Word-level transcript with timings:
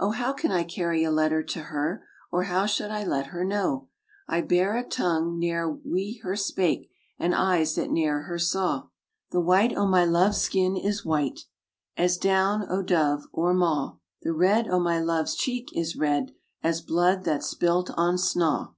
*'O 0.00 0.10
how 0.10 0.32
can 0.32 0.50
I 0.50 0.64
carry 0.64 1.04
a 1.04 1.12
letter 1.12 1.40
to 1.40 1.60
her, 1.60 2.02
Or 2.32 2.42
how 2.50 2.66
should 2.66 2.90
I 2.90 3.04
her 3.22 3.44
know? 3.44 3.90
I 4.26 4.40
bear 4.40 4.76
a 4.76 4.82
tongue 4.82 5.38
ne'er 5.38 5.70
wi' 5.70 6.18
her 6.24 6.34
spak', 6.34 6.88
And 7.16 7.32
eyes 7.32 7.76
that 7.76 7.88
ne'er 7.88 8.22
her 8.22 8.40
saw." 8.40 8.88
'The 9.30 9.40
white 9.40 9.72
o' 9.76 9.86
my 9.86 10.04
love's 10.04 10.38
skin 10.38 10.76
is 10.76 11.04
white 11.04 11.42
As 11.96 12.16
down 12.16 12.66
o' 12.68 12.82
dove 12.82 13.26
or 13.30 13.54
maw; 13.54 13.98
The 14.22 14.32
red 14.32 14.66
o' 14.66 14.80
my 14.80 14.98
love's 14.98 15.36
cheek 15.36 15.68
is 15.76 15.94
red 15.94 16.32
As 16.64 16.80
blood 16.80 17.22
that's 17.22 17.46
spilt 17.46 17.88
on 17.96 18.18
snaw. 18.18 18.74